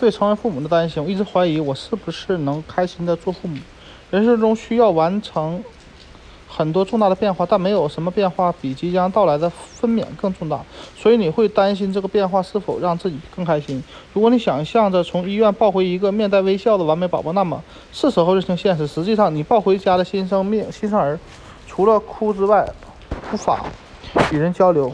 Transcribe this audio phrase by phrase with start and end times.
[0.00, 3.58] 对成为父母的担心，我一直怀疑我是不是能开心的做父母。
[4.10, 5.62] 人生中需要完成
[6.48, 10.58] 很多重大的变化，但没有什么变化比即将到来的分娩更重大。
[10.96, 13.84] 所以你会担心这个变化是否让自己更开心。
[14.14, 17.62] 如果你想象着从医院抱回一个面带微笑的完美宝宝，那么
[17.92, 18.86] 是时候认清现实。
[18.86, 21.20] 实际上，你抱回家的新生命、新生儿，
[21.66, 22.66] 除了哭之外，
[23.30, 23.66] 无法
[24.32, 24.90] 与人交流。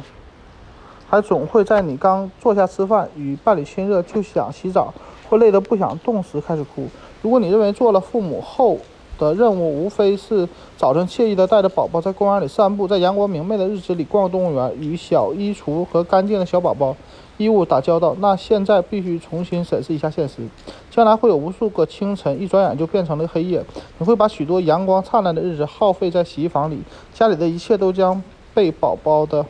[1.08, 4.92] 还总会在你刚坐下吃饭、与伴侣亲热、就想洗澡
[5.28, 6.86] 或累得不想动时开始哭。
[7.22, 8.78] 如果你认为做了父母后
[9.18, 10.46] 的任务无非是
[10.76, 16.94] 早晨惬意地带着宝宝在公园里散步，在阳光明媚的日子里逛动物园，与小衣橱和干净的小宝宝
[17.38, 20.42] 衣物打交道，那现在必须重新审视一下现实。
[20.90, 23.64] 将来会有无数个清晨，一转眼就变成了黑夜。
[23.98, 26.82] 你会把许多阳光灿烂的日子耗费在洗衣房里，
[27.14, 29.44] 家里的一切都将被宝宝的。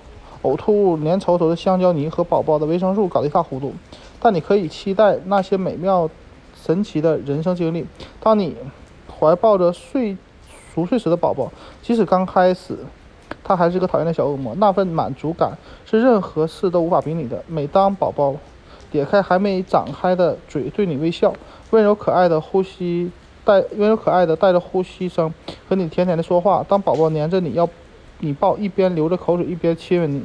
[0.46, 3.74] 呕吐物、粘稠稠的香蕉泥和宝宝的维生素搞得一塌糊涂，
[4.20, 6.09] 但你可以期待那些美妙、
[6.54, 7.84] 神奇的人生经历。
[8.20, 8.54] 当你
[9.18, 10.16] 怀抱着睡
[10.73, 11.51] 熟睡时的宝宝，
[11.82, 12.79] 即使刚开始
[13.43, 17.43] 他还是个讨厌的小恶魔，那份满足感是任何事都无法比拟的。
[17.49, 18.37] 每当宝宝
[18.93, 21.34] 咧开还没长开的嘴对你微笑，
[21.71, 23.10] 温柔可爱的呼吸
[23.45, 25.34] 带温柔可爱的带着呼吸声
[25.68, 27.68] 和你甜甜的说话，当宝宝黏着你要。
[28.20, 30.24] 你抱一边流着口水一边亲吻你，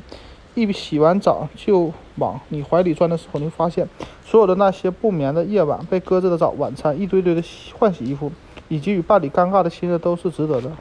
[0.53, 3.87] 一洗完澡就往你怀里钻的时候，你会发现
[4.23, 8.31] 所有的那些不眠的夜晚、被搁置的早晚餐、一堆堆的洗换洗衣服，
[8.67, 10.71] 以及与伴侣尴尬的亲热都是值得的。